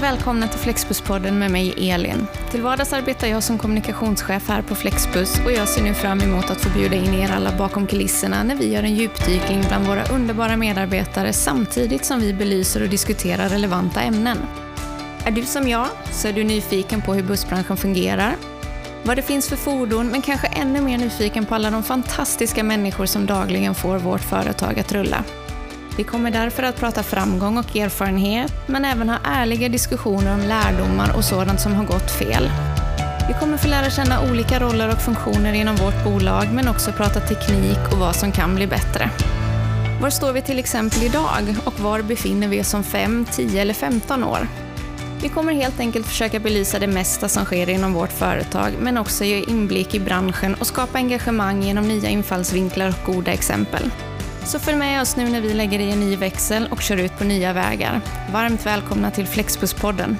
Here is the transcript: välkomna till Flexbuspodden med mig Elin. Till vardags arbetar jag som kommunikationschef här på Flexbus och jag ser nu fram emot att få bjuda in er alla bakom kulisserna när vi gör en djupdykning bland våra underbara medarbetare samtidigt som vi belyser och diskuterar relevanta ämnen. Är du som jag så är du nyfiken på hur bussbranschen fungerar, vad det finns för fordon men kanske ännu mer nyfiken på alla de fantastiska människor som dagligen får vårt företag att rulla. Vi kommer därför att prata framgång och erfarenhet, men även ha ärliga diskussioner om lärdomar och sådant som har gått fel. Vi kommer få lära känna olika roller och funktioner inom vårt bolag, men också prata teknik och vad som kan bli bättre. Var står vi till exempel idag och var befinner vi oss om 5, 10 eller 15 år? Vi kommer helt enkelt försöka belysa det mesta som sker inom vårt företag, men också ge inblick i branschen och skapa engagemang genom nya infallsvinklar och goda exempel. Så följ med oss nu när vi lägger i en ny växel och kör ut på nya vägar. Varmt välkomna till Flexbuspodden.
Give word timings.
välkomna 0.00 0.48
till 0.48 0.58
Flexbuspodden 0.58 1.38
med 1.38 1.50
mig 1.50 1.90
Elin. 1.90 2.26
Till 2.50 2.62
vardags 2.62 2.92
arbetar 2.92 3.26
jag 3.26 3.42
som 3.42 3.58
kommunikationschef 3.58 4.48
här 4.48 4.62
på 4.62 4.74
Flexbus 4.74 5.40
och 5.44 5.52
jag 5.52 5.68
ser 5.68 5.82
nu 5.82 5.94
fram 5.94 6.20
emot 6.20 6.50
att 6.50 6.60
få 6.60 6.78
bjuda 6.78 6.96
in 6.96 7.14
er 7.14 7.32
alla 7.32 7.56
bakom 7.58 7.86
kulisserna 7.86 8.42
när 8.42 8.54
vi 8.54 8.72
gör 8.72 8.82
en 8.82 8.94
djupdykning 8.94 9.64
bland 9.68 9.86
våra 9.86 10.04
underbara 10.04 10.56
medarbetare 10.56 11.32
samtidigt 11.32 12.04
som 12.04 12.20
vi 12.20 12.34
belyser 12.34 12.82
och 12.82 12.88
diskuterar 12.88 13.48
relevanta 13.48 14.00
ämnen. 14.00 14.38
Är 15.24 15.30
du 15.30 15.42
som 15.42 15.68
jag 15.68 15.88
så 16.12 16.28
är 16.28 16.32
du 16.32 16.44
nyfiken 16.44 17.02
på 17.02 17.14
hur 17.14 17.22
bussbranschen 17.22 17.76
fungerar, 17.76 18.36
vad 19.02 19.16
det 19.16 19.22
finns 19.22 19.48
för 19.48 19.56
fordon 19.56 20.08
men 20.08 20.22
kanske 20.22 20.46
ännu 20.46 20.80
mer 20.80 20.98
nyfiken 20.98 21.46
på 21.46 21.54
alla 21.54 21.70
de 21.70 21.82
fantastiska 21.82 22.62
människor 22.62 23.06
som 23.06 23.26
dagligen 23.26 23.74
får 23.74 23.98
vårt 23.98 24.22
företag 24.22 24.78
att 24.78 24.92
rulla. 24.92 25.24
Vi 26.00 26.04
kommer 26.04 26.30
därför 26.30 26.62
att 26.62 26.76
prata 26.76 27.02
framgång 27.02 27.58
och 27.58 27.76
erfarenhet, 27.76 28.52
men 28.66 28.84
även 28.84 29.08
ha 29.08 29.18
ärliga 29.24 29.68
diskussioner 29.68 30.34
om 30.34 30.40
lärdomar 30.40 31.16
och 31.16 31.24
sådant 31.24 31.60
som 31.60 31.74
har 31.74 31.84
gått 31.84 32.10
fel. 32.10 32.50
Vi 33.28 33.34
kommer 33.40 33.56
få 33.56 33.68
lära 33.68 33.90
känna 33.90 34.30
olika 34.30 34.60
roller 34.60 34.92
och 34.92 35.00
funktioner 35.00 35.52
inom 35.52 35.76
vårt 35.76 36.04
bolag, 36.04 36.48
men 36.52 36.68
också 36.68 36.92
prata 36.92 37.20
teknik 37.20 37.92
och 37.92 37.98
vad 37.98 38.16
som 38.16 38.32
kan 38.32 38.54
bli 38.54 38.66
bättre. 38.66 39.10
Var 40.02 40.10
står 40.10 40.32
vi 40.32 40.42
till 40.42 40.58
exempel 40.58 41.02
idag 41.02 41.56
och 41.64 41.80
var 41.80 42.02
befinner 42.02 42.48
vi 42.48 42.60
oss 42.60 42.74
om 42.74 42.84
5, 42.84 43.26
10 43.32 43.62
eller 43.62 43.74
15 43.74 44.24
år? 44.24 44.48
Vi 45.22 45.28
kommer 45.28 45.52
helt 45.52 45.80
enkelt 45.80 46.06
försöka 46.06 46.38
belysa 46.38 46.78
det 46.78 46.86
mesta 46.86 47.28
som 47.28 47.44
sker 47.44 47.70
inom 47.70 47.92
vårt 47.92 48.12
företag, 48.12 48.72
men 48.80 48.98
också 48.98 49.24
ge 49.24 49.42
inblick 49.42 49.94
i 49.94 50.00
branschen 50.00 50.54
och 50.54 50.66
skapa 50.66 50.98
engagemang 50.98 51.62
genom 51.62 51.88
nya 51.88 52.08
infallsvinklar 52.08 52.88
och 52.88 53.14
goda 53.14 53.32
exempel. 53.32 53.90
Så 54.44 54.58
följ 54.58 54.76
med 54.76 55.02
oss 55.02 55.16
nu 55.16 55.28
när 55.28 55.40
vi 55.40 55.54
lägger 55.54 55.78
i 55.78 55.90
en 55.90 56.00
ny 56.00 56.16
växel 56.16 56.68
och 56.70 56.82
kör 56.82 56.96
ut 56.96 57.18
på 57.18 57.24
nya 57.24 57.52
vägar. 57.52 58.00
Varmt 58.32 58.66
välkomna 58.66 59.10
till 59.10 59.26
Flexbuspodden. 59.26 60.16